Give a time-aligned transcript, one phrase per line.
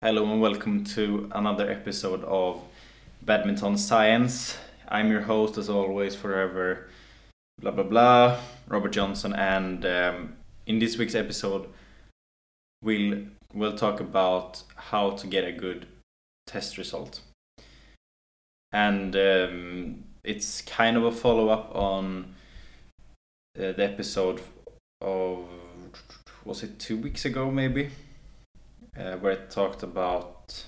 [0.00, 2.62] Hello and welcome to another episode of
[3.20, 4.56] Badminton Science.
[4.86, 6.88] I'm your host, as always, forever,
[7.60, 8.38] blah blah blah,
[8.68, 10.36] Robert Jonsson, and um,
[10.68, 11.66] in this week's episode,
[12.80, 15.88] we'll we'll talk about how to get a good
[16.46, 17.22] test result,
[18.70, 22.36] and um, it's kind of a follow up on
[23.58, 24.42] uh, the episode
[25.00, 25.48] of
[26.44, 27.90] was it two weeks ago maybe
[28.98, 30.64] uh, where it talked about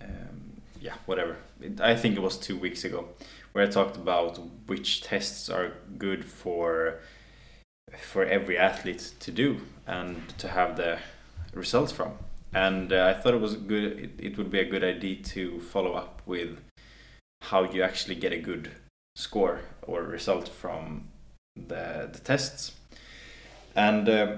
[0.00, 1.36] um, yeah whatever.
[1.60, 3.08] It, i think it was two weeks ago
[3.52, 7.00] where i talked about which tests are good for
[7.98, 10.98] for every athlete to do and to have the
[11.52, 12.12] results from.
[12.52, 15.60] And uh, i thought it was good it, it would be a good idea to
[15.60, 16.58] follow up with
[17.42, 18.70] how you actually get a good
[19.16, 21.08] score or result from
[21.56, 22.72] the, the tests.
[23.76, 24.36] And uh,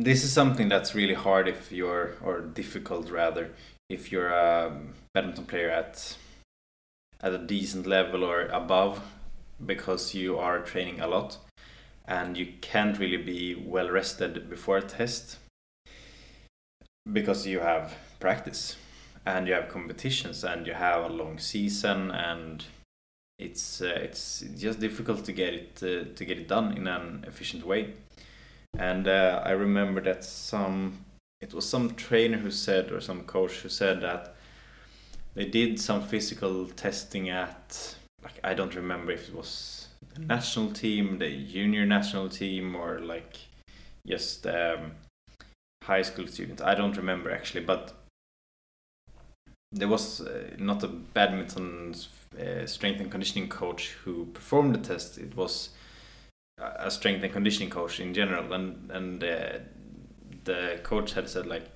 [0.00, 3.50] this is something that's really hard if you're or difficult rather
[3.88, 4.72] if you're a
[5.12, 6.16] badminton player at
[7.20, 9.00] at a decent level or above
[9.64, 11.38] because you are training a lot
[12.06, 15.38] and you can't really be well rested before a test
[17.12, 18.76] because you have practice
[19.26, 22.66] and you have competitions and you have a long season and
[23.36, 27.24] it's uh, it's just difficult to get it uh, to get it done in an
[27.26, 27.94] efficient way
[28.76, 31.04] and uh, I remember that some
[31.40, 34.34] it was some trainer who said or some coach who said that
[35.34, 40.72] they did some physical testing at like I don't remember if it was the national
[40.72, 43.36] team, the junior national team, or like
[44.06, 44.92] just um,
[45.84, 46.62] high school students.
[46.62, 47.92] I don't remember actually, but
[49.70, 51.94] there was uh, not a badminton
[52.40, 55.18] uh, strength and conditioning coach who performed the test.
[55.18, 55.70] It was
[56.60, 59.58] a strength and conditioning coach in general, and and uh,
[60.44, 61.66] the coach had said like,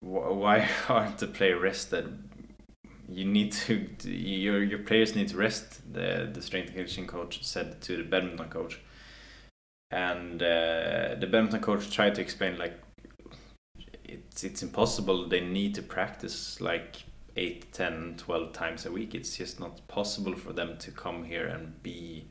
[0.00, 2.18] why aren't the player rested?
[3.08, 5.92] You need to your your players need to rest.
[5.92, 8.80] The the strength and conditioning coach said to the badminton coach,
[9.90, 12.80] and uh, the badminton coach tried to explain like,
[14.04, 15.28] it's it's impossible.
[15.28, 17.04] They need to practice like
[17.36, 21.46] 8 10 12 times a week it's just not possible for them to come here
[21.46, 22.26] and be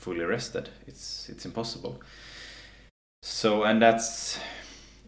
[0.00, 0.70] fully rested.
[0.86, 2.00] It's it's impossible.
[3.22, 4.40] So and that's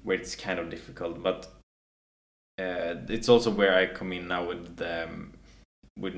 [0.04, 1.48] where it's kind of difficult, but
[2.60, 5.32] uh, it's also where I come in now with the um,
[5.98, 6.14] with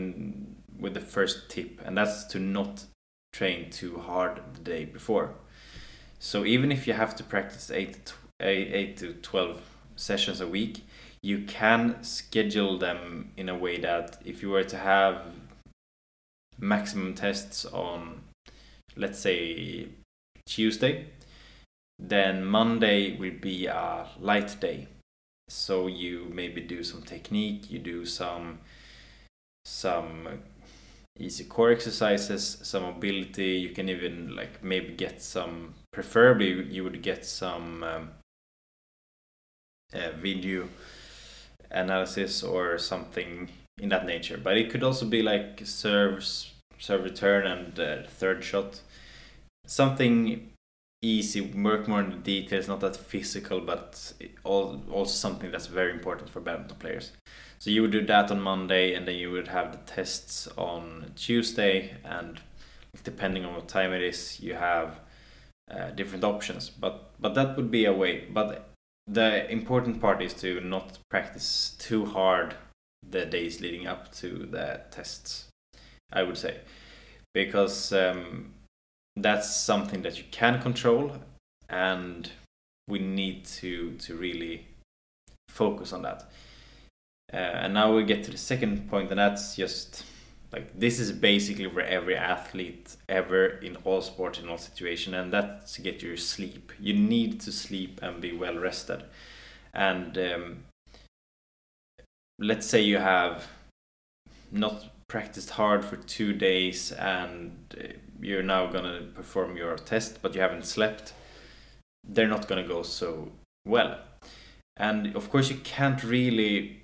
[0.78, 2.84] with the first tip, and that's to not
[3.32, 5.34] train too hard the day before.
[6.18, 9.62] So even if you have to practice eight eight to twelve
[9.94, 10.84] sessions a week,
[11.22, 15.22] you can schedule them in a way that if you were to have
[16.58, 18.22] maximum tests on
[18.96, 19.88] let's say
[20.46, 21.06] Tuesday,
[21.98, 24.88] then Monday will be a light day.
[25.48, 28.60] So you maybe do some technique, you do some
[29.66, 30.42] some
[31.18, 33.52] easy core exercises, some mobility.
[33.52, 35.74] You can even like maybe get some.
[35.92, 38.10] Preferably, you would get some um,
[39.92, 40.68] uh, video
[41.70, 44.38] analysis or something in that nature.
[44.38, 48.80] But it could also be like serves serve return and uh, third shot.
[49.66, 50.50] Something
[51.02, 54.12] easy, work more on the details, not that physical, but
[54.42, 57.12] all, also something that's very important for badminton players.
[57.58, 61.12] So you would do that on Monday, and then you would have the tests on
[61.16, 62.40] Tuesday, and
[63.04, 65.00] depending on what time it is, you have
[65.70, 66.70] uh, different options.
[66.70, 68.26] But but that would be a way.
[68.30, 68.70] But
[69.06, 72.54] the important part is to not practice too hard
[73.08, 75.46] the days leading up to the tests.
[76.12, 76.60] I would say,
[77.32, 78.52] because um,
[79.16, 81.12] that's something that you can control,
[81.68, 82.30] and
[82.88, 84.66] we need to to really
[85.48, 86.24] focus on that.
[87.32, 90.04] Uh, and now we get to the second point, and that's just
[90.52, 95.32] like this is basically for every athlete ever in all sports in all situations, and
[95.32, 96.72] that's to get your sleep.
[96.78, 99.04] You need to sleep and be well rested,
[99.72, 100.64] and um,
[102.38, 103.48] let's say you have
[104.52, 107.88] not practiced hard for two days and uh,
[108.20, 111.12] you're now gonna perform your test but you haven't slept
[112.06, 113.32] they're not gonna go so
[113.66, 113.98] well.
[114.76, 116.82] And of course you can't really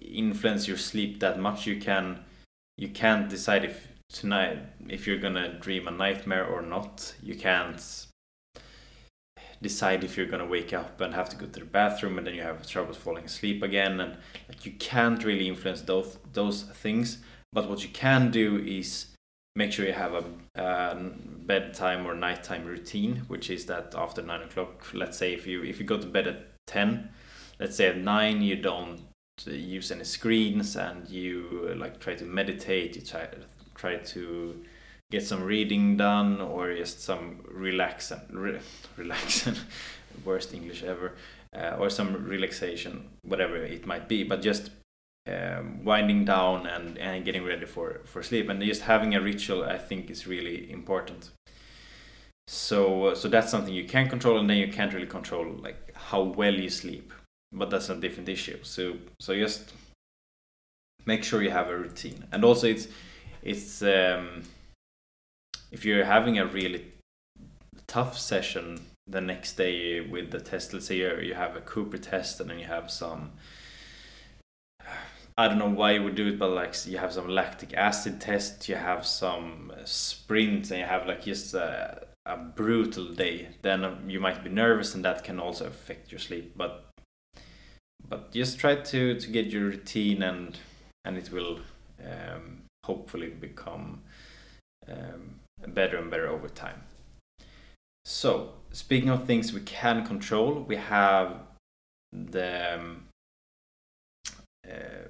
[0.00, 1.66] influence your sleep that much.
[1.66, 2.24] You can
[2.76, 4.58] you can't decide if tonight
[4.88, 7.14] if you're gonna dream a nightmare or not.
[7.22, 7.80] You can't
[9.62, 12.34] decide if you're gonna wake up and have to go to the bathroom and then
[12.34, 14.16] you have trouble falling asleep again and
[14.48, 17.18] like you can't really influence those those things.
[17.52, 19.12] But what you can do is
[19.54, 20.24] make sure you have a,
[21.44, 25.80] bedtime or nighttime routine, which is that after nine o'clock, let's say if you if
[25.80, 27.10] you go to bed at ten,
[27.58, 29.00] let's say at nine you don't
[29.44, 33.26] use any screens and you uh, like try to meditate, you try
[33.74, 34.62] try to
[35.12, 38.58] get some reading done or just some relax and re,
[40.24, 41.12] worst English ever
[41.54, 44.70] uh, or some relaxation, whatever it might be, but just
[45.28, 48.48] um, winding down and, and getting ready for, for sleep.
[48.48, 51.30] And just having a ritual I think is really important.
[52.48, 56.22] So so that's something you can control and then you can't really control like how
[56.22, 57.12] well you sleep.
[57.52, 58.58] But that's a different issue.
[58.62, 59.74] So so just
[61.04, 62.24] make sure you have a routine.
[62.32, 62.88] And also it's
[63.42, 64.42] it's um,
[65.72, 66.92] if you're having a really
[67.88, 72.40] tough session the next day with the test let's say you have a cooper test
[72.40, 73.32] and then you have some
[75.36, 78.20] I don't know why you would do it, but like you have some lactic acid
[78.20, 83.48] test, you have some sprints, and you have like just a, a brutal day.
[83.62, 86.52] Then you might be nervous, and that can also affect your sleep.
[86.54, 86.90] But
[88.06, 90.58] but just try to to get your routine, and
[91.04, 91.60] and it will
[92.04, 94.02] um, hopefully become
[94.86, 96.82] um, better and better over time.
[98.04, 101.40] So speaking of things we can control, we have
[102.12, 103.04] the um,
[104.68, 105.08] uh,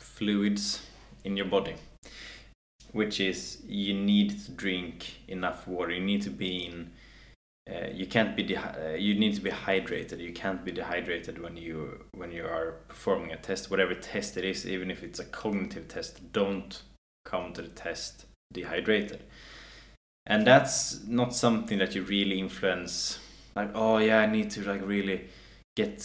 [0.00, 0.86] fluids
[1.24, 1.76] in your body
[2.92, 5.92] which is you need to drink enough water.
[5.92, 6.90] You need to be in
[7.70, 10.18] uh, you can't be uh, you need to be hydrated.
[10.18, 13.70] You can't be dehydrated when you when you are performing a test.
[13.70, 16.82] Whatever test it is even if it's a cognitive test don't
[17.24, 19.22] come to the test dehydrated
[20.26, 23.18] and that's not something that you really influence.
[23.54, 25.28] Like oh yeah i need to like really
[25.76, 25.98] get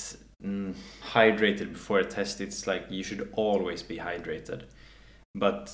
[0.44, 0.76] mm,
[1.12, 2.42] hydrated before a test.
[2.42, 4.64] It's like you should always be hydrated.
[5.36, 5.74] But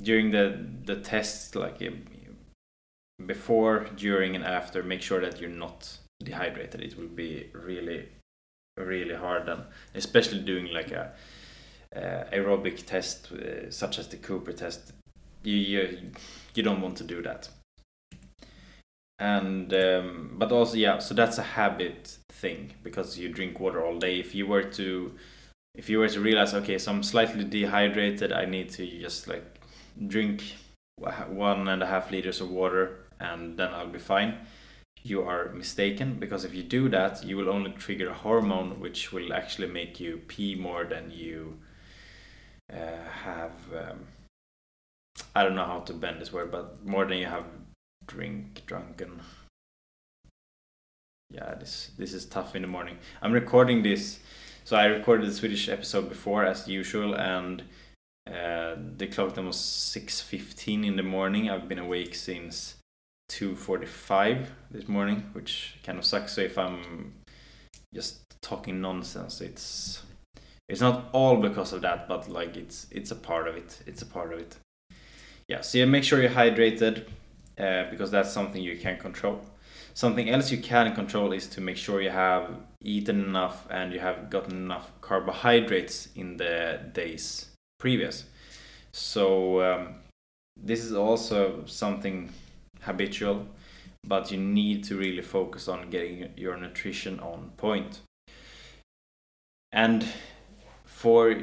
[0.00, 1.80] during the the test like
[3.26, 6.80] before during and after make sure that you're not dehydrated.
[6.80, 8.08] It will be really
[8.76, 9.48] really hard.
[9.48, 9.64] And
[9.94, 11.12] especially doing like a
[11.94, 14.92] uh, aerobic test uh, such as the cooper test
[15.50, 16.10] you, you
[16.54, 17.48] you don't want to do that.
[19.18, 23.98] And um, but also yeah so that's a habit thing because you drink water all
[23.98, 24.20] day.
[24.20, 25.12] If you were to
[25.74, 29.44] if you were to realize okay so i'm slightly dehydrated i need to just like
[30.08, 30.42] drink
[31.28, 34.34] one and a half liters of water and then i'll be fine
[35.02, 36.14] you are mistaken.
[36.18, 40.00] Because if you do that you will only trigger a hormone which will actually make
[40.00, 41.58] you pee more than you
[42.72, 44.06] uh, have um,
[45.34, 47.44] i don't know how to bend this word but more than you have
[48.06, 49.20] drink drunken
[51.30, 52.98] yeah this this is tough in the morning.
[53.20, 54.20] I'm recording this
[54.64, 57.62] so i recorded the swedish episode before as usual and
[58.26, 61.48] uh, the clock time was 6.15 in the morning.
[61.48, 62.76] I've been awake since
[63.32, 66.32] 2.45 this morning which kind of sucks.
[66.32, 67.14] So if i'm
[67.94, 70.02] just talking nonsense it's
[70.68, 73.82] it's not all because of that but like it's it's a part of it.
[73.86, 74.56] It's a part of it
[75.48, 77.06] yeah so you make sure you're hydrated
[77.58, 79.40] uh, because that's something you can control.
[79.92, 83.98] Something else you can control is to make sure you have eaten enough and you
[83.98, 87.46] have gotten enough carbohydrates in the days
[87.80, 88.26] previous.
[88.92, 89.94] So um,
[90.56, 92.30] this is also something
[92.82, 93.48] habitual,
[94.06, 98.02] but you need to really focus on getting your nutrition on point.
[99.72, 100.06] And
[100.84, 101.42] for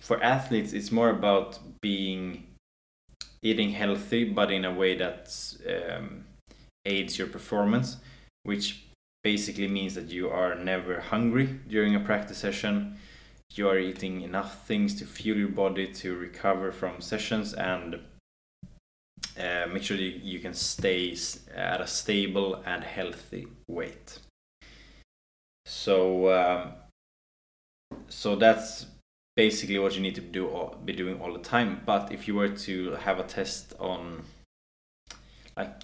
[0.00, 2.45] for athletes, it's more about being
[3.42, 5.32] eating healthy but in a way that
[5.68, 6.24] um,
[6.84, 7.98] aids your performance
[8.42, 8.86] which
[9.26, 12.96] basically means that you are never hungry during a practice session.
[13.54, 17.96] You are eating enough things to fuel your body to recover from sessions and
[19.36, 21.16] uh, make sure you, you can stay
[21.52, 24.20] at a stable and healthy weight.
[25.64, 26.72] So um,
[28.08, 28.86] so that's
[29.36, 31.82] basically what you need to do be doing all the time.
[31.84, 34.24] But if you were to have a test on
[35.56, 35.82] like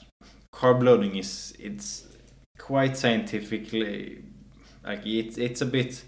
[0.54, 2.06] carb loading is it's
[2.58, 4.22] quite scientifically
[4.84, 6.04] like it's it's a bit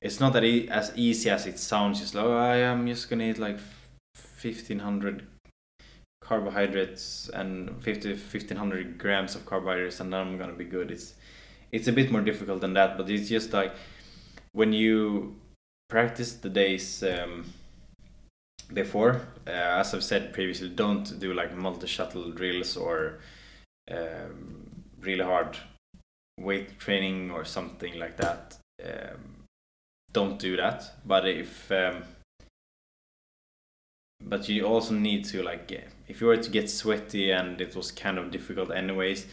[0.00, 3.08] it's not that e- as easy as it sounds just like oh, I am just
[3.10, 3.58] gonna eat like
[4.40, 5.26] 1500
[6.22, 11.14] carbohydrates and 50 1500 grams of carbohydrates and then I'm gonna be good it's
[11.70, 13.74] it's a bit more difficult than that but it's just like
[14.52, 15.36] when you
[15.88, 17.52] practice the days um,
[18.72, 19.28] before.
[19.46, 23.18] Uh, as I've said previously, don't do like multi shuttle drills or
[23.90, 25.56] um, really hard
[26.38, 28.58] weight training or something like that.
[28.84, 29.44] Um,
[30.12, 30.92] don't do that.
[31.04, 32.04] But if um,
[34.20, 35.70] but you also need to like
[36.08, 39.26] if you were to get sweaty and it was kind of difficult anyways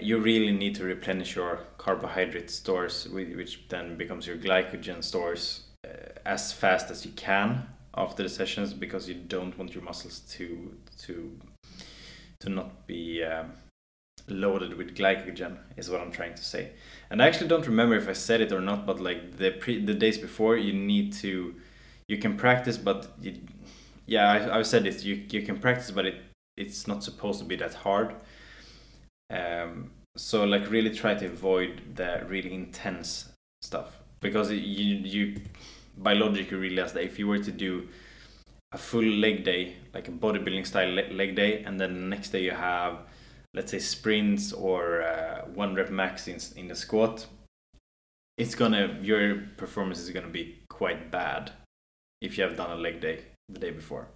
[0.00, 5.90] you really need to replenish your carbohydrate stores which then becomes your glycogen stores uh,
[6.26, 10.76] as fast as you can after the sessions because you don't want your muscles to
[10.96, 11.38] to
[12.40, 13.52] to not be um,
[14.28, 16.70] loaded with glycogen is what I'm trying to say.
[17.10, 19.84] And I actually don't remember if I said it or not, but like the pre
[19.84, 21.54] the days before, you need to
[22.06, 23.38] you can practice, but you,
[24.06, 25.04] yeah, I, I said this.
[25.04, 26.16] You you can practice, but it
[26.56, 28.14] it's not supposed to be that hard.
[29.30, 33.30] Um, so like really try to avoid the really intense
[33.62, 35.40] stuff because you you
[35.96, 37.88] by logic you realize that if you were to do
[38.72, 42.42] a full leg day, like a bodybuilding style leg day, and then the next day
[42.42, 42.98] you have,
[43.54, 47.26] let's say, sprints or uh, one rep max in, in the squat,
[48.36, 51.52] it's gonna your performance is gonna be quite bad
[52.20, 54.08] if you have done a leg day the day before.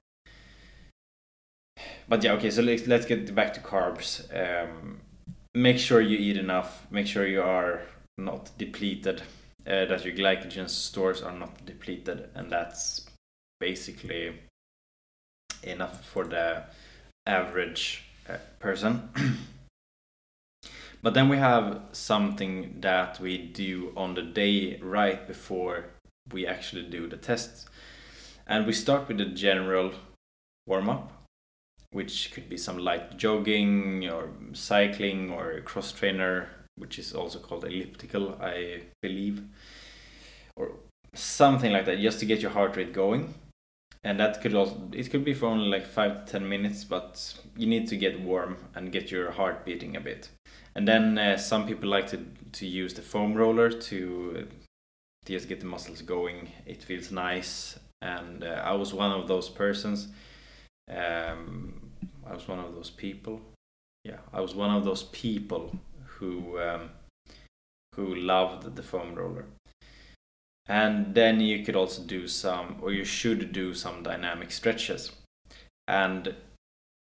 [2.08, 2.50] But yeah, okay.
[2.50, 4.22] So let's let's get back to carbs.
[4.34, 5.00] Um,
[5.54, 6.86] make sure you eat enough.
[6.90, 7.82] Make sure you are
[8.18, 9.22] not depleted.
[9.64, 13.06] Uh, that your glycogen stores are not depleted, and that's
[13.60, 14.32] basically
[15.62, 16.64] enough for the
[17.26, 19.08] average uh, person.
[21.02, 25.84] but then we have something that we do on the day right before
[26.32, 27.66] we actually do the tests.
[28.46, 29.92] And we start with the general
[30.66, 31.21] warm up,
[31.92, 37.64] which could be some light jogging or cycling or cross trainer, which is also called
[37.64, 39.42] elliptical, I believe,
[40.56, 40.72] or
[41.14, 43.34] something like that, just to get your heart rate going.
[44.04, 47.34] And that could also it could be for only like five to ten minutes but
[47.56, 50.30] you need to get warm and get your heart beating a bit.
[50.74, 54.48] And then uh, some people like to to use the foam roller to,
[55.24, 56.50] to just get the muscles going.
[56.66, 57.78] It feels nice.
[58.00, 60.08] And uh, i was one of those persons
[60.90, 61.41] um,
[62.42, 63.40] was one of those people.
[64.04, 65.76] Yeah i was one of those people
[66.18, 66.90] who um,
[67.94, 69.44] who loved the foam roller.
[70.66, 75.12] And then you could also do some or you should do some dynamic stretches.
[75.86, 76.34] And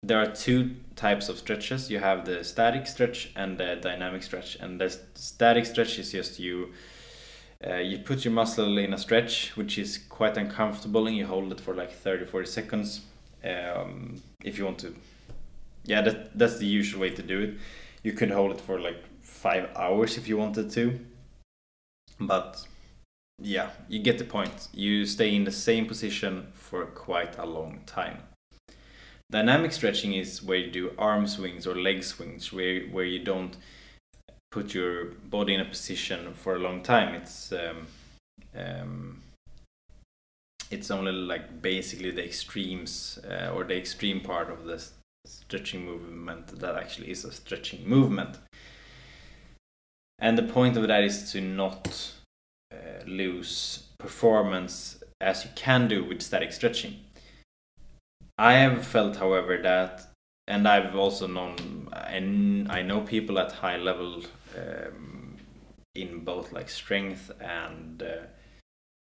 [0.03, 1.91] there are two types of stretches.
[1.91, 4.57] You have the static stretch and the dynamic stretch.
[4.57, 6.73] And the static stretch is just you
[7.67, 11.51] uh, you put your muscle in a stretch which is quite uncomfortable and you hold
[11.51, 13.01] it for like 30 40 seconds
[13.43, 14.95] um, if you want to
[15.87, 17.55] yeah that, that's the usual way to do it
[18.03, 21.01] you could hold it for like five hours if you wanted to
[22.21, 22.67] but
[23.39, 24.69] yeah, you get the point.
[24.73, 28.19] You stay in the same position for quite a long time.
[29.31, 33.57] Dynamic stretching is where you do arm swings or leg swings, where where you don't
[34.51, 37.15] put your body in a position for a long time.
[37.15, 37.89] It's um,
[38.57, 39.23] um,
[40.71, 44.83] it's only like basically the extremes uh, or the extreme part of the
[45.27, 48.39] stretching movement that actually is a stretching movement.
[50.19, 52.13] And the point of that is to not
[52.73, 57.01] uh, lose performance as you can do with static stretching.
[58.39, 60.09] I have felt, however, that,
[60.47, 64.23] and I've also known, and I know people at high level
[64.57, 65.37] um,
[65.95, 68.27] in both like strength and uh,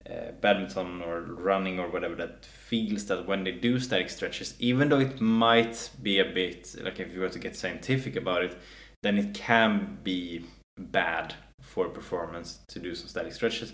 [0.08, 4.90] uh, badminton or running or whatever that feels that when they do static stretches, even
[4.90, 8.58] though it might be a bit like if you were to get scientific about it,
[9.04, 10.46] then it can be
[10.78, 13.74] bad for performance to do some static stretches.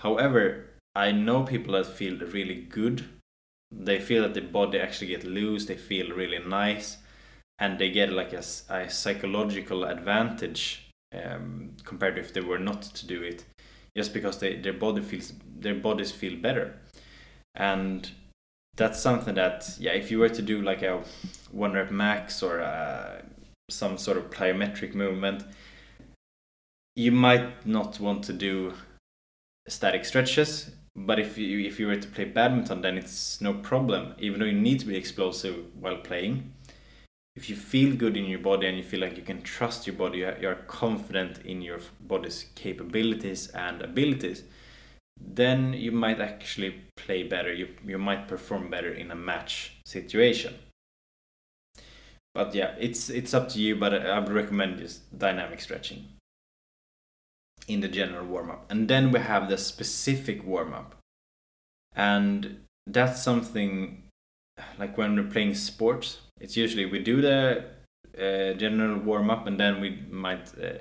[0.00, 3.04] However, I know people that feel really good.
[3.72, 5.66] They feel that the body actually get loose.
[5.66, 6.98] They feel really nice,
[7.58, 12.82] and they get like a, a psychological advantage um, compared to if they were not
[12.82, 13.44] to do it,
[13.96, 16.78] just because they, their body feels their bodies feel better,
[17.54, 18.10] and
[18.76, 21.02] that's something that yeah, if you were to do like a
[21.52, 23.22] one rep max or a, uh,
[23.70, 25.44] some sort of plyometric movement,
[26.96, 28.74] you might not want to do
[29.68, 30.70] static stretches.
[30.96, 34.46] But if you if you were to play badminton then it's no problem even though
[34.46, 36.52] you need to be explosive while playing
[37.36, 39.96] if you feel good in your body and you feel like you can trust your
[39.96, 44.44] body you're confident in your body's capabilities and abilities
[45.20, 50.54] then you might actually play better you, you might perform better in a match situation
[52.34, 56.08] but yeah it's it's up to you but i would recommend just dynamic stretching
[57.68, 58.66] in the general warm up.
[58.70, 60.96] And then we have the specific warm up.
[61.94, 64.02] And that's something
[64.78, 67.64] like when we're playing sports, it's usually we do the
[68.18, 70.78] uh, general warm up and then we might uh,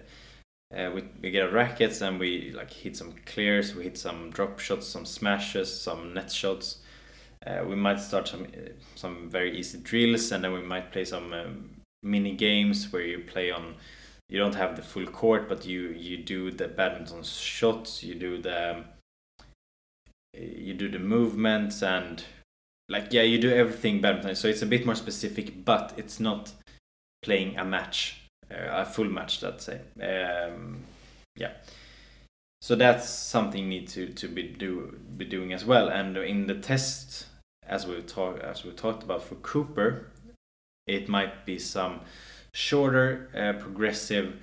[0.77, 4.29] uh, we, we get our rackets and we like hit some clears, we hit some
[4.31, 6.79] drop shots, some smashes, some net shots,
[7.45, 11.05] Uh, we might start some uh, some very easy drills, and then we might play
[11.05, 11.69] some um,
[12.01, 13.75] mini games where you play on.
[14.29, 18.03] You don't have the full court, but you you do the badminton shots.
[18.03, 18.85] You do the
[20.33, 22.23] you do the movements and
[22.89, 24.35] like yeah you do everything badminton.
[24.35, 26.51] So it's a bit more specific, but it's not
[27.21, 28.21] playing a match,
[28.51, 29.41] uh, a full match.
[29.41, 29.81] Let's say.
[30.01, 30.83] Um,
[31.35, 31.53] yeah
[32.61, 36.45] so that's something you need to, to be do be doing as well and in
[36.45, 37.25] the test
[37.67, 40.07] as we talked as we talked about for Cooper,
[40.87, 42.01] it might be some
[42.53, 44.41] shorter, uh, progressive,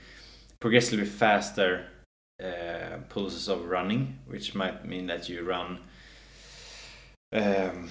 [0.59, 1.87] progressively faster
[2.43, 5.81] uh, pulses of running, which might mean that you run.
[7.33, 7.91] Um,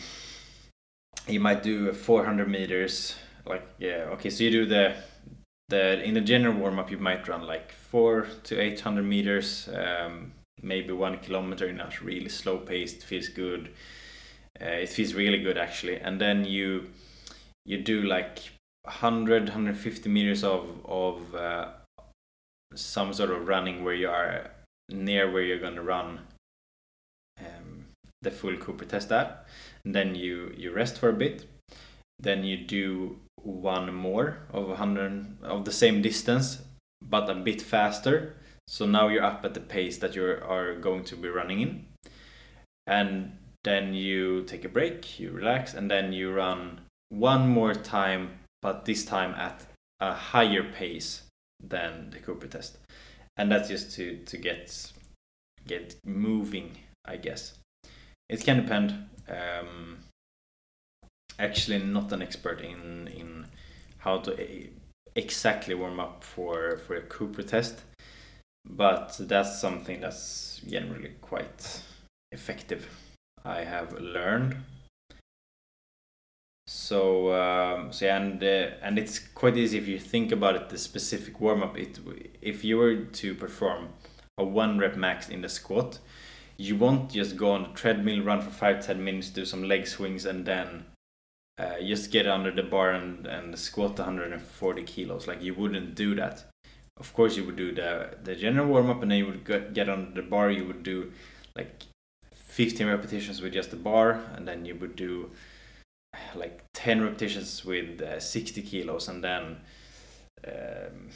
[1.29, 4.29] you might do 400 meters, like yeah, okay.
[4.29, 4.95] So you do the
[5.69, 10.33] the in the general warm up, you might run like four to 800 meters, um,
[10.61, 13.03] maybe one kilometer in a really slow pace.
[13.03, 13.69] feels good
[14.61, 15.97] uh, it feels really good actually.
[15.99, 16.89] And then you
[17.65, 18.39] you do like
[18.83, 21.69] 100 150 meters of of uh,
[22.75, 24.51] some sort of running where you are
[24.89, 26.19] near where you're gonna run
[27.39, 27.85] um,
[28.21, 29.45] the full Cooper test at.
[29.93, 31.45] Then you you rest for a bit.
[32.19, 36.61] Then you do one more of 100 of the same distance
[37.01, 38.35] but a bit faster
[38.67, 41.85] so now you're up at the pace that you are going to be running in
[42.85, 48.39] and then you take a break, you relax, and then you run one more time,
[48.61, 49.65] but this time at
[49.99, 51.23] a higher pace
[51.61, 52.77] than the Cooper test.
[53.35, 54.91] And that's just to, to get
[55.67, 57.53] get moving, I guess.
[58.29, 59.07] It can depend.
[59.29, 59.97] Um,
[61.37, 63.45] actually, not an expert in in
[63.99, 64.69] how to
[65.15, 67.83] exactly warm up for for a Cooper test,
[68.65, 71.83] but that's something that's generally quite
[72.31, 72.89] effective.
[73.43, 74.57] I have learned.
[76.67, 80.69] So, um, so yeah, and uh, and it's quite easy if you think about it.
[80.69, 81.99] The specific warm up, it
[82.41, 83.89] if you were to perform
[84.37, 85.99] a one rep max in the squat,
[86.59, 89.87] you won't just go on the treadmill, run for five ten minutes, do some leg
[89.87, 90.85] swings, and then
[91.57, 95.27] uh, just get under the bar and and squat 140 kilos.
[95.27, 96.43] Like you wouldn't do that.
[96.97, 99.73] Of course, you would do the the general warm up, and then you would get,
[99.73, 100.51] get under the bar.
[100.51, 101.13] You would do
[101.55, 101.85] like
[102.59, 105.31] 15 repetitions with just the bar and then you would do
[106.35, 109.57] like 10 repetitions with uh, 60 kilos and then
[110.45, 111.09] um,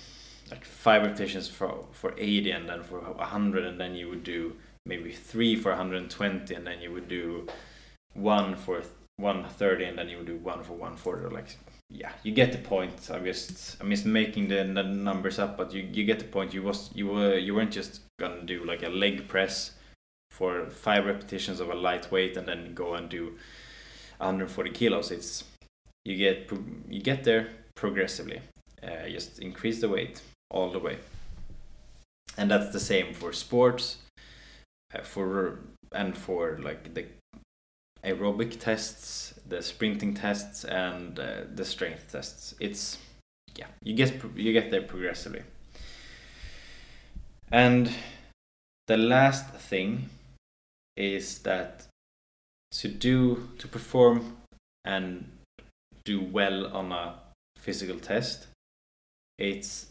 [0.50, 4.56] like 5 repetitions for, for 80 and then for 100 and then you would do
[4.86, 7.48] maybe 3 for 120 and then you would do
[8.14, 8.84] 1 for
[9.18, 11.58] 130 and then you would do 1 for 140 like
[11.90, 13.10] yeah you get the point.
[13.12, 16.54] I'm just i'm just making the, the numbers up but you, you get the point.
[16.54, 19.72] You was you were you weren't just gonna do like a leg press
[20.32, 23.36] for five repetitions of a light weight and then go and do
[24.18, 25.12] 140 kilos.
[25.12, 25.44] It's
[26.04, 26.52] you get
[26.90, 28.42] you get there progressively.
[28.82, 30.98] Uh, just increase the weight all the way.
[32.38, 33.98] And that's the same for sports
[35.02, 35.60] for
[35.92, 37.06] and for like the
[38.04, 42.54] aerobic tests the sprinting tests and uh, the strength tests.
[42.60, 42.98] It's
[43.56, 45.44] yeah you get you get there progressively.
[47.52, 47.92] And
[48.88, 50.10] the last thing
[50.98, 51.88] is that
[52.72, 54.38] to do to perform
[54.86, 55.30] and
[56.04, 57.16] do well on a
[57.58, 58.48] physical test
[59.38, 59.88] it's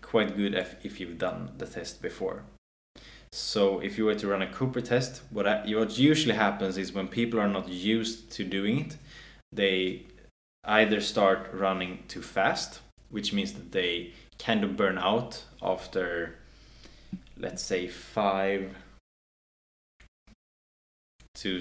[0.00, 2.44] quite good if, if you've done the test before
[3.32, 6.92] so if you were to run a cooper test what, I, what usually happens is
[6.92, 8.96] when people are not used to doing it
[9.52, 10.02] they
[10.64, 16.38] either start running too fast which means that they kind of burn out after
[17.38, 18.74] let's say five
[21.34, 21.60] to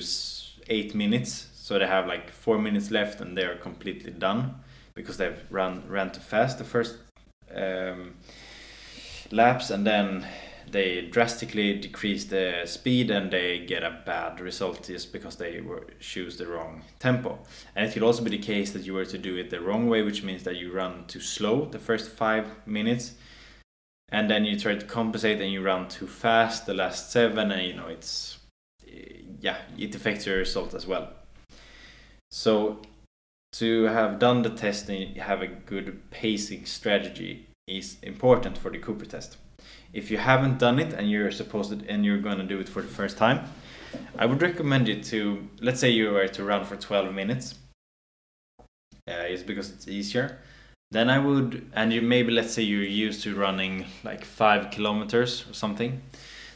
[0.68, 1.48] eight minutes.
[1.54, 4.56] So they have like four minutes left and they're completely done
[4.96, 6.98] because they've run ran too fast the first
[7.56, 8.16] um,
[9.32, 10.28] laps and then
[10.72, 15.86] they drastically decrease the speed and they get a bad result just because they were
[16.00, 17.40] choose the wrong tempo.
[17.76, 19.88] And it could also be the case that you were to do it the wrong
[19.90, 23.14] way, which means that you run too slow the first five minutes,
[24.10, 27.68] and then you try to compensate and you run too fast the last seven, and
[27.68, 28.38] you know it's
[29.40, 31.10] yeah, it affects your result as well.
[32.30, 32.82] So
[33.54, 38.78] to have done the test and have a good pacing strategy is important for the
[38.78, 39.38] Cooper test.
[39.94, 42.70] If you haven't done it and you're supposed to, and you're going to do it
[42.70, 43.46] for the first time,
[44.18, 47.56] I would recommend you to let's say you were to run for 12 minutes.
[49.08, 50.40] Uh, it's because it's easier.
[50.92, 55.46] Then I would, and you maybe let's say you're used to running like five kilometers
[55.50, 56.02] or something.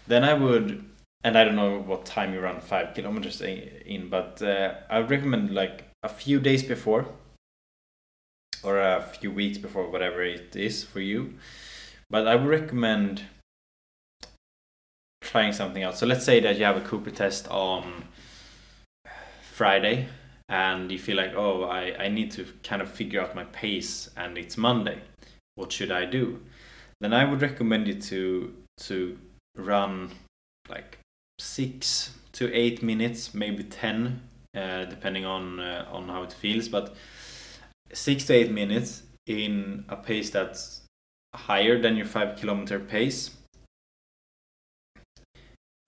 [0.08, 0.86] Then I would
[1.26, 5.10] and I don't know what time you run five kilometers in, but uh, I would
[5.10, 7.08] recommend like a few days before
[8.64, 11.34] or a few weeks before, whatever it is for you.
[12.16, 13.24] But I would recommend
[15.20, 16.00] trying something else.
[16.00, 18.06] So let's say that you have a Cooper test on
[19.52, 20.08] Friday
[20.48, 24.10] and you feel like, oh, I, I need to kind of figure out my pace
[24.16, 25.02] and it's Monday.
[25.56, 26.40] What should I do?
[27.02, 28.56] Then I would recommend you to
[28.88, 29.20] to
[29.58, 30.12] run
[30.70, 31.00] like
[31.38, 34.22] six to eight minutes, maybe ten,
[34.56, 36.70] uh, depending on uh, on how it feels.
[36.70, 36.96] But
[37.92, 40.85] six to eight minutes in a pace that's
[41.36, 43.32] higher than your five kilometer pace,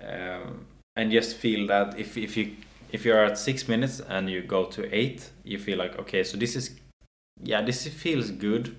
[0.02, 2.56] um, and just feel that if if you
[2.92, 6.38] if you're at six minutes and you go to eight, you feel like okay, so
[6.38, 6.80] this is
[7.44, 8.76] yeah, this feels good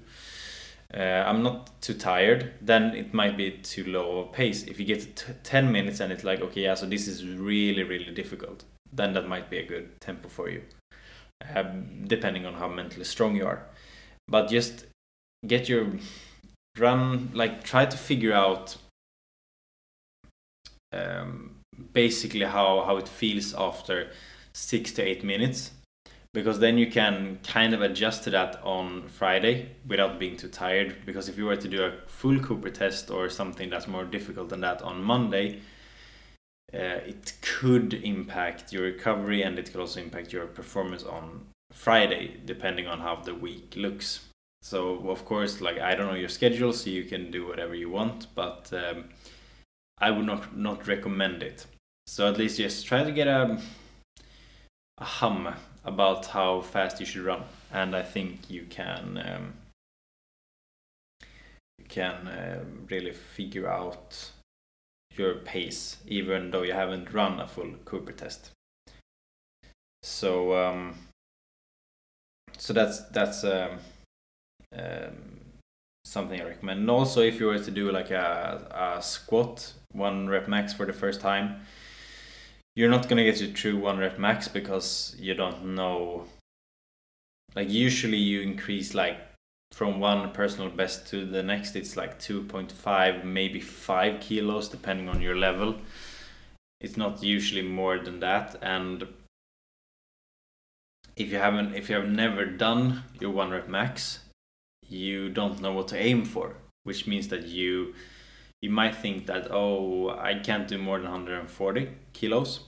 [0.95, 4.63] uh, I'm not too tired, then it might be too low of pace.
[4.63, 7.83] If you get to 10 minutes and it's like, okay, yeah, so this is really,
[7.83, 10.63] really difficult, then that might be a good tempo for you,
[11.55, 13.67] um, depending on how mentally strong you are.
[14.29, 14.87] But just
[15.47, 15.89] get your
[16.79, 18.77] run, like, try to figure out
[20.93, 21.57] um,
[21.93, 24.11] basically how, how it feels after
[24.53, 25.73] six to eight minutes
[26.35, 30.97] because then you can kind of adjust to that on Friday without being too tired.
[31.07, 34.49] Because if you were to do a full Cooper test or something that's more difficult
[34.51, 35.61] than that on Monday,
[36.73, 42.37] uh, it could impact your recovery and it could also impact your performance on Friday,
[42.45, 44.28] depending on how the week looks.
[44.63, 47.91] So, of course, like I don't know your schedule, so you can do whatever you
[47.91, 49.05] want, but um,
[49.99, 51.67] I would not not recommend it.
[52.07, 53.61] So at least just try to get a
[54.99, 59.55] a hum about how fast you should run, and I think you can um,
[61.79, 64.33] you can uh, really figure out
[65.17, 68.51] your pace, even though you haven't run a full Cooper test.
[70.03, 70.95] So um,
[72.57, 73.79] so that's that's um,
[74.77, 75.41] um,
[76.05, 76.81] something I recommend.
[76.81, 80.87] And also, if you were to do like a, a squat, one rep max for
[80.87, 81.61] the first time,
[82.79, 86.27] you're not gonna get your true one rep max because you don't know
[87.57, 89.19] like usually you increase like
[89.73, 95.21] from one personal best to the next it's like 2.5 maybe 5 kilos depending on
[95.21, 95.75] your level
[96.81, 99.09] it's not usually more than that and
[101.17, 104.21] if you haven't if you have never done your one rep max
[104.89, 107.95] you don't know what to aim for which means that you
[108.63, 112.61] you might think that oh i can't do more than 140 kilos.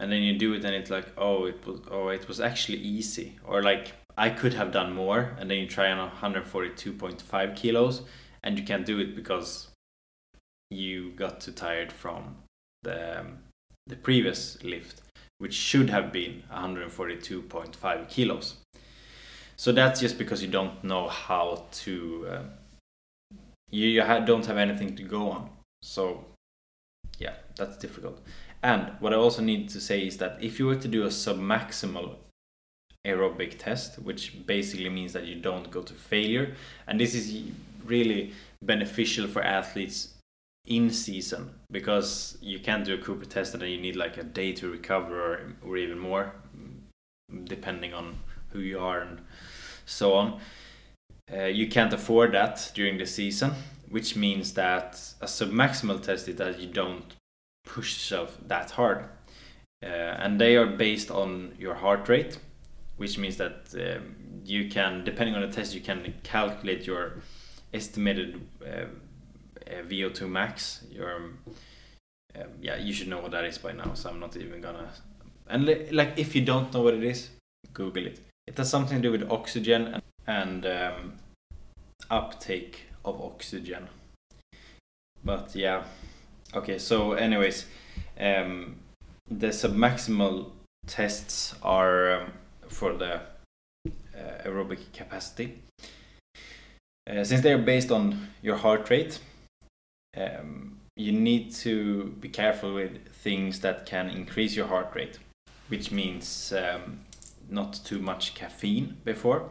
[0.00, 2.78] And then you do it and it's like oh it was oh it was actually
[2.78, 3.38] easy.
[3.44, 5.34] Or like i could have done more.
[5.38, 8.02] And then you try on 142.5 kilos
[8.42, 9.68] and you can't do it because
[10.70, 12.36] you got too tired from
[12.82, 13.38] the um,
[13.86, 15.00] the previous lift
[15.38, 18.56] which should have been 142.5 kilos
[19.58, 22.42] so that's just because you don't know how to uh,
[23.70, 25.50] you, you ha- don't have anything to go on.
[25.82, 26.24] So
[27.18, 28.20] yeah that's difficult.
[28.62, 31.08] And what I also need to say is that if you were to do a
[31.08, 32.16] submaximal
[33.06, 36.54] aerobic test, which basically means that you don't go to failure,
[36.86, 37.42] and this is
[37.84, 40.14] really beneficial for athletes
[40.66, 44.22] in season because you can't do a Cooper test and then you need like a
[44.22, 46.32] day to recover or, or even more,
[47.44, 48.18] depending on
[48.58, 49.20] who you are and
[49.86, 50.40] so on.
[51.32, 53.52] Uh, you can't afford that during the season,
[53.88, 57.14] which means that a submaximal test is that you don't
[57.64, 59.04] push yourself that hard.
[59.82, 62.38] Uh, and they are based on your heart rate,
[62.96, 67.22] which means that um, you can, depending on the test, you can calculate your
[67.72, 68.86] estimated uh,
[69.66, 70.84] uh VO2 max.
[70.90, 71.38] Your um,
[72.60, 74.90] yeah, you should know what that is by now, so I'm not even gonna.
[75.46, 77.30] And like, if you don't know what it is,
[77.72, 78.20] Google it.
[78.48, 81.12] It has something to do with oxygen and, and um,
[82.10, 83.88] uptake of oxygen.
[85.24, 85.84] But yeah,
[86.54, 87.66] Okay, so anyways,
[88.18, 88.76] um,
[89.30, 90.50] the submaximal
[90.86, 92.32] tests are um,
[92.68, 95.58] for the uh, aerobic capacity.
[97.06, 99.18] Uh, since they are based on your heart rate,
[100.16, 105.18] um, you need to be careful with things that can increase your heart rate,
[105.68, 107.00] which means um,
[107.48, 109.50] not too much caffeine before,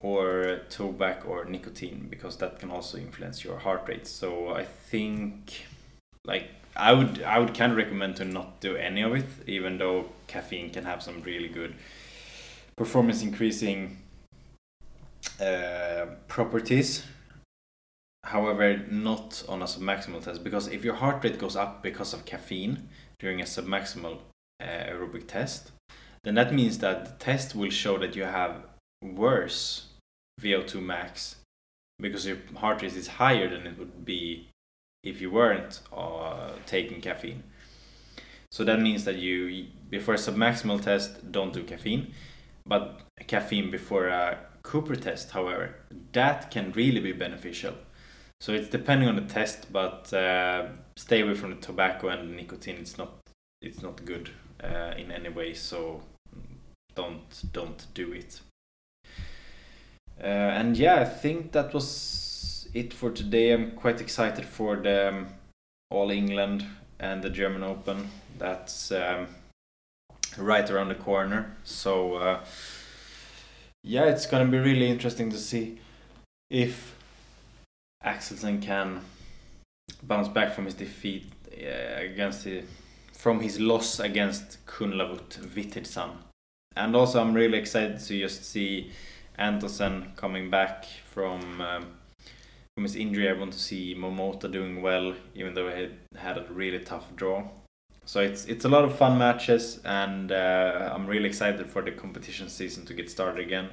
[0.00, 4.06] or tobacco or nicotine, because that can also influence your heart rate.
[4.06, 5.66] So I think
[6.24, 9.78] like I would I would kind of recommend to not do any of it, even
[9.78, 11.74] though caffeine can have some really good
[12.76, 13.98] performance increasing
[15.40, 17.04] uh, properties.
[18.24, 22.24] however, not on a submaximal test because if your heart rate goes up because of
[22.24, 24.18] caffeine during a submaximal
[24.60, 25.72] uh, aerobic test,
[26.24, 28.64] then that means that the test will show that you have
[29.02, 29.86] worse
[30.40, 31.36] VO2 max
[32.00, 34.48] because your heart rate is higher than it would be
[35.04, 37.44] if you weren't uh, taking caffeine.
[38.50, 42.12] So that means that you, before a submaximal test, don't do caffeine,
[42.66, 45.74] but caffeine before a Cooper test, however,
[46.12, 47.74] that can really be beneficial.
[48.40, 52.76] So it's depending on the test, but uh, stay away from the tobacco and nicotine.
[52.76, 53.20] It's not
[53.60, 54.30] it's not good
[54.62, 55.52] uh, in any way.
[55.52, 56.02] So
[56.94, 58.40] don't don't do it.
[60.22, 63.52] Uh, and yeah, I think that was it for today.
[63.52, 65.26] I'm quite excited for the um,
[65.90, 66.64] All England
[67.00, 68.10] and the German Open.
[68.38, 69.28] That's um,
[70.38, 71.56] right around the corner.
[71.64, 72.44] So uh,
[73.82, 75.78] yeah, it's gonna be really interesting to see
[76.50, 76.94] if
[78.04, 79.00] Axelsen can
[80.02, 82.62] bounce back from his defeat uh, against the
[83.12, 86.10] from his loss against Kunlavut Vitidsarn.
[86.76, 88.90] And also, I'm really excited to just see
[89.38, 91.86] Antonsen coming back from um,
[92.74, 93.28] from his injury.
[93.28, 97.48] I want to see Momota doing well, even though he had a really tough draw.
[98.06, 101.92] So it's it's a lot of fun matches, and uh, I'm really excited for the
[101.92, 103.70] competition season to get started again.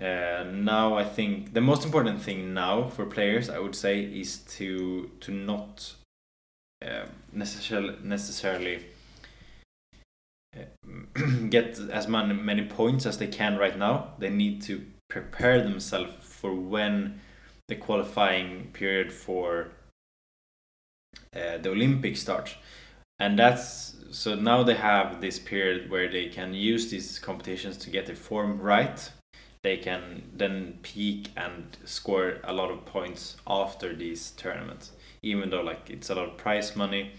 [0.00, 4.38] Uh, now I think the most important thing now for players, I would say, is
[4.56, 5.94] to to not
[6.82, 8.86] uh, necessarily necessarily
[11.50, 14.14] get as many many points as they can right now.
[14.18, 17.20] They need to prepare themselves for when
[17.68, 19.68] the qualifying period for
[21.34, 22.54] uh, the Olympics starts,
[23.18, 27.90] and that's so now they have this period where they can use these competitions to
[27.90, 29.10] get their form right.
[29.62, 34.92] They can then peak and score a lot of points after these tournaments,
[35.22, 37.12] even though like it's a lot of prize money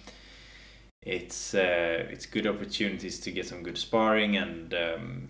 [1.01, 5.29] it's uh, it's good opportunities to get some good sparring and um,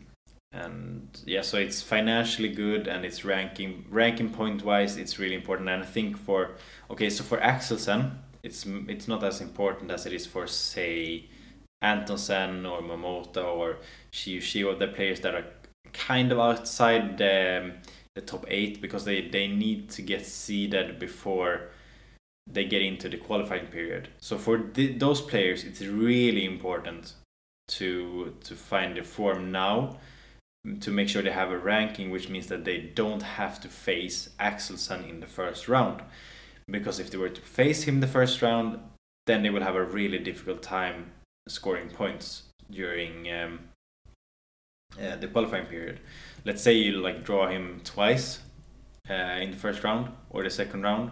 [0.51, 5.69] and yeah so it's financially good and it's ranking ranking point wise it's really important.
[5.69, 6.55] And I think for
[6.89, 11.25] okay so for Axelsen it's it's not as important as it is for say
[11.81, 13.77] Antonsen or Momota or
[14.11, 15.45] Shiu or the players that are
[15.93, 17.73] kind of outside the,
[18.15, 21.69] the top eight because they, they need to get seeded before
[22.51, 24.09] they get into the qualifying period.
[24.19, 27.13] So for th- those players, it's really important
[27.69, 29.97] to to find the form now
[30.81, 34.29] to make sure they have a ranking, which means that they don't have to face
[34.39, 36.01] Axelsen in the first round.
[36.69, 38.79] Because if they were to face him the first round,
[39.25, 41.11] then they will have a really difficult time
[41.47, 43.59] scoring points during um,
[45.01, 46.01] uh, the qualifying period.
[46.43, 48.39] Let's say you like draw him twice
[49.09, 51.11] uh, in the first round or the second round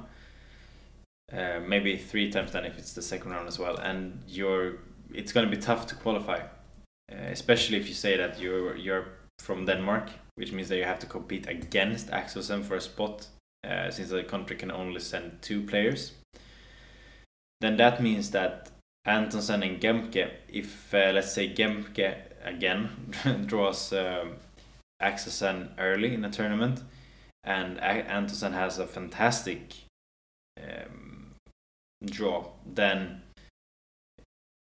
[1.32, 3.78] uh, maybe three times then if it's the second round as well.
[3.78, 4.78] And you're
[5.14, 6.40] it's going to be tough to qualify
[7.12, 9.08] uh, especially if you say that you're you're
[9.40, 13.28] from Denmark which means that you have to compete against Axelsen for a spot
[13.66, 16.12] uh, since the country can only send two players.
[17.62, 18.70] Then that means that
[19.06, 22.90] Antonsen and Gemke if uh, let's say Gemke again
[23.46, 24.38] draws um,
[25.02, 26.82] Axelsen early in a tournament
[27.44, 29.76] and Antonsen has a fantastic
[30.60, 31.05] um,
[32.04, 33.22] draw, then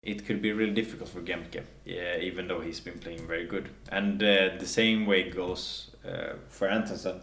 [0.02, 3.70] it could be really difficult for Gemke, yeah, even though he's been playing very good.
[3.90, 7.20] And uh, the same way goes uh, for Antonsen.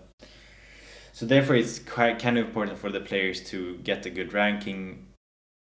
[1.14, 5.08] So therefore, it's quite kind of important for the players to get a good ranking,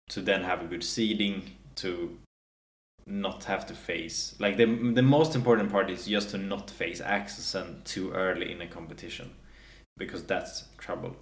[0.08, 2.18] to then have a good seeding, to
[3.06, 7.00] not have to face like the the most important part is just to not face
[7.00, 9.30] Axelsen too early in a competition,
[9.96, 11.16] because that's trouble.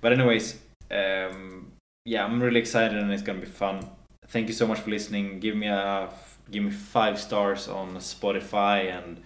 [0.00, 0.58] But anyways,
[0.90, 1.72] um,
[2.04, 3.88] yeah, I'm really excited and it's gonna be fun.
[4.28, 5.40] Thank you so much for listening.
[5.40, 6.10] Give me a
[6.50, 9.20] give me five stars on Spotify and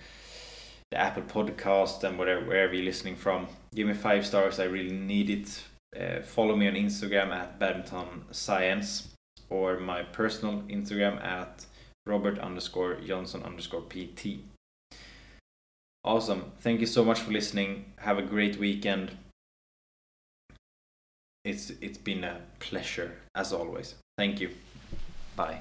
[0.91, 3.49] the Apple Podcast and whatever wherever you're listening from.
[3.75, 4.59] Give me five stars.
[4.59, 5.65] I really need it.
[5.99, 9.09] Uh, follow me on Instagram at badminton science
[9.49, 11.67] or my personal Instagram at
[12.07, 14.41] Robert underscore Jonsson underscore PT.
[16.05, 16.53] Awesome.
[16.59, 17.93] Thank you so much for listening.
[17.99, 19.17] Have a great weekend
[21.45, 23.95] it's it's been a pleasure as always.
[24.17, 24.51] Thank you.
[25.37, 25.61] Bye.